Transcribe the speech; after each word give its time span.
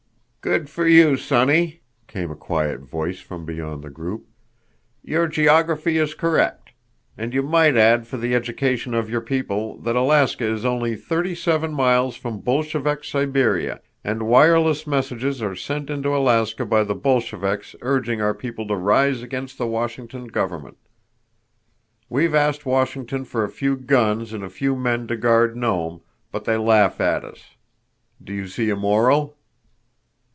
"Good 0.43 0.71
for 0.71 0.87
you, 0.87 1.17
sonny," 1.17 1.81
came 2.07 2.31
a 2.31 2.35
quiet 2.35 2.79
voice 2.79 3.19
from 3.19 3.45
beyond 3.45 3.83
the 3.83 3.91
group. 3.91 4.25
"Your 5.03 5.27
geography 5.27 5.99
is 5.99 6.15
correct. 6.15 6.71
And 7.15 7.31
you 7.31 7.43
might 7.43 7.77
add 7.77 8.07
for 8.07 8.17
the 8.17 8.33
education 8.33 8.95
of 8.95 9.07
your 9.07 9.21
people 9.21 9.77
that 9.81 9.95
Alaska 9.95 10.43
is 10.43 10.65
only 10.65 10.95
thirty 10.95 11.35
seven 11.35 11.71
miles 11.75 12.15
from 12.15 12.39
Bolshevik 12.39 13.03
Siberia, 13.03 13.81
and 14.03 14.23
wireless 14.23 14.87
messages 14.87 15.43
are 15.43 15.55
sent 15.55 15.91
into 15.91 16.17
Alaska 16.17 16.65
by 16.65 16.83
the 16.83 16.95
Bolsheviks 16.95 17.75
urging 17.83 18.19
our 18.19 18.33
people 18.33 18.65
to 18.67 18.75
rise 18.75 19.21
against 19.21 19.59
the 19.59 19.67
Washington 19.67 20.25
government. 20.25 20.77
We've 22.09 22.33
asked 22.33 22.65
Washington 22.65 23.25
for 23.25 23.43
a 23.43 23.47
few 23.49 23.75
guns 23.77 24.33
and 24.33 24.43
a 24.43 24.49
few 24.49 24.75
men 24.75 25.05
to 25.05 25.15
guard 25.17 25.55
Nome, 25.55 26.01
but 26.31 26.45
they 26.45 26.57
laugh 26.57 26.99
at 26.99 27.23
us. 27.23 27.43
Do 28.23 28.33
you 28.33 28.47
see 28.47 28.71
a 28.71 28.75
moral?" 28.75 29.37